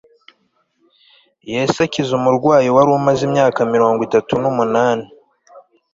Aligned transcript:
yesu 1.51 1.77
akiza 1.85 2.11
umurwayi 2.19 2.69
wari 2.75 2.89
umaze 2.99 3.21
imyaka 3.29 3.59
mirongo 3.73 3.99
itatu 4.07 4.31
n'umunani 4.41 5.05